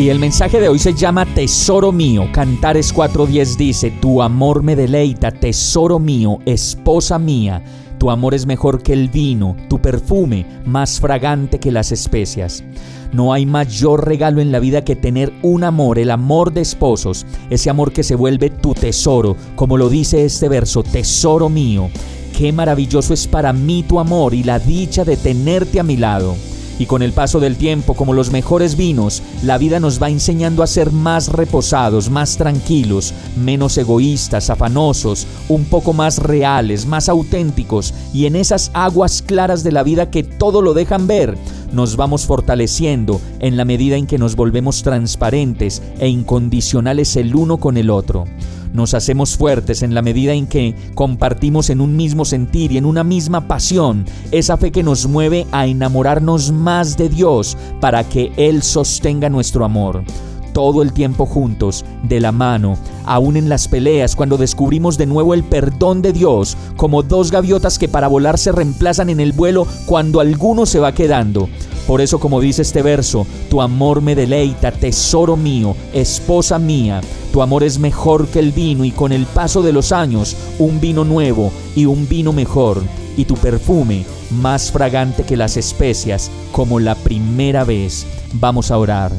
Y 0.00 0.08
el 0.08 0.18
mensaje 0.18 0.62
de 0.62 0.70
hoy 0.70 0.78
se 0.78 0.94
llama 0.94 1.26
Tesoro 1.26 1.92
mío. 1.92 2.26
Cantares 2.32 2.94
4:10 2.94 3.56
dice, 3.58 3.90
Tu 3.90 4.22
amor 4.22 4.62
me 4.62 4.74
deleita, 4.74 5.30
tesoro 5.30 5.98
mío, 5.98 6.38
esposa 6.46 7.18
mía. 7.18 7.62
Tu 7.98 8.10
amor 8.10 8.32
es 8.32 8.46
mejor 8.46 8.82
que 8.82 8.94
el 8.94 9.10
vino, 9.10 9.58
tu 9.68 9.78
perfume 9.78 10.46
más 10.64 11.00
fragante 11.00 11.60
que 11.60 11.70
las 11.70 11.92
especias. 11.92 12.64
No 13.12 13.34
hay 13.34 13.44
mayor 13.44 14.08
regalo 14.08 14.40
en 14.40 14.52
la 14.52 14.58
vida 14.58 14.84
que 14.84 14.96
tener 14.96 15.34
un 15.42 15.64
amor, 15.64 15.98
el 15.98 16.10
amor 16.10 16.54
de 16.54 16.62
esposos, 16.62 17.26
ese 17.50 17.68
amor 17.68 17.92
que 17.92 18.02
se 18.02 18.14
vuelve 18.14 18.48
tu 18.48 18.72
tesoro, 18.72 19.36
como 19.54 19.76
lo 19.76 19.90
dice 19.90 20.24
este 20.24 20.48
verso, 20.48 20.82
tesoro 20.82 21.50
mío. 21.50 21.90
Qué 22.38 22.54
maravilloso 22.54 23.12
es 23.12 23.26
para 23.26 23.52
mí 23.52 23.84
tu 23.86 24.00
amor 24.00 24.32
y 24.32 24.44
la 24.44 24.58
dicha 24.58 25.04
de 25.04 25.18
tenerte 25.18 25.78
a 25.78 25.82
mi 25.82 25.98
lado. 25.98 26.36
Y 26.80 26.86
con 26.86 27.02
el 27.02 27.12
paso 27.12 27.40
del 27.40 27.56
tiempo, 27.56 27.92
como 27.92 28.14
los 28.14 28.30
mejores 28.30 28.74
vinos, 28.74 29.22
la 29.42 29.58
vida 29.58 29.80
nos 29.80 30.02
va 30.02 30.08
enseñando 30.08 30.62
a 30.62 30.66
ser 30.66 30.92
más 30.92 31.28
reposados, 31.28 32.08
más 32.08 32.38
tranquilos, 32.38 33.12
menos 33.36 33.76
egoístas, 33.76 34.48
afanosos, 34.48 35.26
un 35.50 35.66
poco 35.66 35.92
más 35.92 36.16
reales, 36.16 36.86
más 36.86 37.10
auténticos, 37.10 37.92
y 38.14 38.24
en 38.24 38.34
esas 38.34 38.70
aguas 38.72 39.20
claras 39.20 39.62
de 39.62 39.72
la 39.72 39.82
vida 39.82 40.10
que 40.10 40.22
todo 40.22 40.62
lo 40.62 40.72
dejan 40.72 41.06
ver, 41.06 41.36
nos 41.70 41.96
vamos 41.96 42.24
fortaleciendo 42.24 43.20
en 43.40 43.58
la 43.58 43.66
medida 43.66 43.96
en 43.96 44.06
que 44.06 44.16
nos 44.16 44.34
volvemos 44.34 44.82
transparentes 44.82 45.82
e 45.98 46.08
incondicionales 46.08 47.14
el 47.16 47.36
uno 47.36 47.58
con 47.58 47.76
el 47.76 47.90
otro. 47.90 48.24
Nos 48.72 48.94
hacemos 48.94 49.36
fuertes 49.36 49.82
en 49.82 49.94
la 49.94 50.02
medida 50.02 50.32
en 50.32 50.46
que 50.46 50.74
compartimos 50.94 51.70
en 51.70 51.80
un 51.80 51.96
mismo 51.96 52.24
sentir 52.24 52.72
y 52.72 52.78
en 52.78 52.84
una 52.84 53.04
misma 53.04 53.48
pasión 53.48 54.04
esa 54.30 54.56
fe 54.56 54.70
que 54.70 54.82
nos 54.82 55.06
mueve 55.06 55.46
a 55.52 55.66
enamorarnos 55.66 56.52
más 56.52 56.96
de 56.96 57.08
Dios 57.08 57.56
para 57.80 58.04
que 58.04 58.32
Él 58.36 58.62
sostenga 58.62 59.28
nuestro 59.28 59.64
amor 59.64 60.04
todo 60.52 60.82
el 60.82 60.92
tiempo 60.92 61.26
juntos, 61.26 61.84
de 62.02 62.20
la 62.20 62.32
mano, 62.32 62.76
aún 63.04 63.36
en 63.36 63.48
las 63.48 63.68
peleas, 63.68 64.16
cuando 64.16 64.36
descubrimos 64.36 64.98
de 64.98 65.06
nuevo 65.06 65.34
el 65.34 65.44
perdón 65.44 66.02
de 66.02 66.12
Dios, 66.12 66.56
como 66.76 67.02
dos 67.02 67.30
gaviotas 67.30 67.78
que 67.78 67.88
para 67.88 68.08
volar 68.08 68.38
se 68.38 68.52
reemplazan 68.52 69.10
en 69.10 69.20
el 69.20 69.32
vuelo 69.32 69.66
cuando 69.86 70.20
alguno 70.20 70.66
se 70.66 70.80
va 70.80 70.92
quedando. 70.92 71.48
Por 71.90 72.00
eso, 72.00 72.20
como 72.20 72.40
dice 72.40 72.62
este 72.62 72.82
verso, 72.82 73.26
tu 73.48 73.60
amor 73.60 74.00
me 74.00 74.14
deleita, 74.14 74.70
tesoro 74.70 75.36
mío, 75.36 75.74
esposa 75.92 76.56
mía. 76.56 77.00
Tu 77.32 77.42
amor 77.42 77.64
es 77.64 77.80
mejor 77.80 78.28
que 78.28 78.38
el 78.38 78.52
vino 78.52 78.84
y 78.84 78.92
con 78.92 79.10
el 79.10 79.26
paso 79.26 79.60
de 79.60 79.72
los 79.72 79.90
años, 79.90 80.36
un 80.60 80.80
vino 80.80 81.04
nuevo 81.04 81.50
y 81.74 81.86
un 81.86 82.08
vino 82.08 82.32
mejor. 82.32 82.80
Y 83.16 83.24
tu 83.24 83.34
perfume 83.34 84.04
más 84.30 84.70
fragante 84.70 85.24
que 85.24 85.36
las 85.36 85.56
especias, 85.56 86.30
como 86.52 86.78
la 86.78 86.94
primera 86.94 87.64
vez. 87.64 88.06
Vamos 88.34 88.70
a 88.70 88.78
orar. 88.78 89.10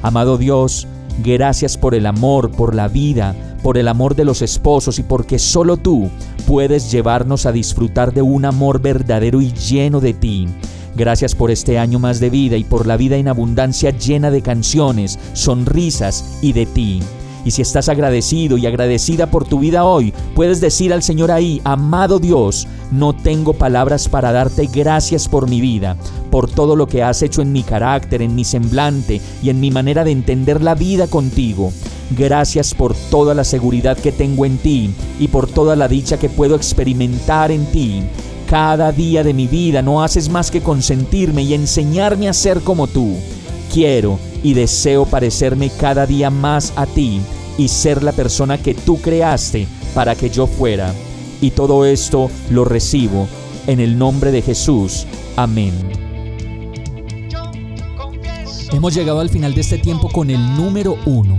Amado 0.00 0.38
Dios, 0.38 0.86
gracias 1.22 1.76
por 1.76 1.94
el 1.94 2.06
amor, 2.06 2.50
por 2.50 2.74
la 2.74 2.88
vida, 2.88 3.36
por 3.62 3.76
el 3.76 3.86
amor 3.86 4.14
de 4.14 4.24
los 4.24 4.40
esposos 4.40 4.98
y 4.98 5.02
porque 5.02 5.38
solo 5.38 5.76
tú 5.76 6.08
puedes 6.46 6.90
llevarnos 6.90 7.44
a 7.44 7.52
disfrutar 7.52 8.14
de 8.14 8.22
un 8.22 8.46
amor 8.46 8.80
verdadero 8.80 9.42
y 9.42 9.52
lleno 9.52 10.00
de 10.00 10.14
ti. 10.14 10.48
Gracias 10.96 11.34
por 11.34 11.50
este 11.50 11.78
año 11.78 11.98
más 11.98 12.20
de 12.20 12.30
vida 12.30 12.56
y 12.56 12.64
por 12.64 12.86
la 12.86 12.96
vida 12.96 13.16
en 13.16 13.28
abundancia 13.28 13.90
llena 13.90 14.30
de 14.30 14.42
canciones, 14.42 15.18
sonrisas 15.32 16.38
y 16.40 16.52
de 16.52 16.66
ti. 16.66 17.00
Y 17.44 17.50
si 17.50 17.62
estás 17.62 17.88
agradecido 17.88 18.56
y 18.56 18.66
agradecida 18.66 19.26
por 19.30 19.44
tu 19.44 19.58
vida 19.58 19.84
hoy, 19.84 20.14
puedes 20.34 20.60
decir 20.60 20.92
al 20.92 21.02
Señor 21.02 21.30
ahí, 21.30 21.60
amado 21.64 22.18
Dios, 22.18 22.66
no 22.90 23.12
tengo 23.12 23.52
palabras 23.52 24.08
para 24.08 24.32
darte 24.32 24.66
gracias 24.72 25.28
por 25.28 25.48
mi 25.48 25.60
vida, 25.60 25.96
por 26.30 26.50
todo 26.50 26.74
lo 26.74 26.86
que 26.86 27.02
has 27.02 27.22
hecho 27.22 27.42
en 27.42 27.52
mi 27.52 27.62
carácter, 27.62 28.22
en 28.22 28.34
mi 28.34 28.44
semblante 28.44 29.20
y 29.42 29.50
en 29.50 29.60
mi 29.60 29.70
manera 29.70 30.04
de 30.04 30.12
entender 30.12 30.62
la 30.62 30.74
vida 30.74 31.06
contigo. 31.06 31.72
Gracias 32.16 32.72
por 32.72 32.94
toda 32.94 33.34
la 33.34 33.44
seguridad 33.44 33.98
que 33.98 34.12
tengo 34.12 34.46
en 34.46 34.56
ti 34.58 34.94
y 35.18 35.28
por 35.28 35.48
toda 35.48 35.76
la 35.76 35.88
dicha 35.88 36.18
que 36.18 36.28
puedo 36.28 36.54
experimentar 36.54 37.50
en 37.50 37.66
ti. 37.66 38.02
Cada 38.48 38.92
día 38.92 39.24
de 39.24 39.32
mi 39.32 39.46
vida 39.46 39.80
no 39.80 40.02
haces 40.02 40.28
más 40.28 40.50
que 40.50 40.60
consentirme 40.60 41.42
y 41.42 41.54
enseñarme 41.54 42.28
a 42.28 42.32
ser 42.32 42.60
como 42.60 42.86
tú. 42.86 43.16
Quiero 43.72 44.18
y 44.42 44.52
deseo 44.52 45.06
parecerme 45.06 45.70
cada 45.70 46.06
día 46.06 46.30
más 46.30 46.72
a 46.76 46.86
ti 46.86 47.20
y 47.56 47.68
ser 47.68 48.02
la 48.02 48.12
persona 48.12 48.58
que 48.58 48.74
tú 48.74 49.00
creaste 49.00 49.66
para 49.94 50.14
que 50.14 50.28
yo 50.28 50.46
fuera. 50.46 50.94
Y 51.40 51.50
todo 51.52 51.84
esto 51.84 52.30
lo 52.50 52.64
recibo 52.64 53.26
en 53.66 53.80
el 53.80 53.96
nombre 53.98 54.30
de 54.30 54.42
Jesús. 54.42 55.06
Amén. 55.36 55.72
Hemos 58.72 58.94
llegado 58.94 59.20
al 59.20 59.30
final 59.30 59.54
de 59.54 59.62
este 59.62 59.78
tiempo 59.78 60.10
con 60.10 60.30
el 60.30 60.56
número 60.56 60.98
uno 61.06 61.38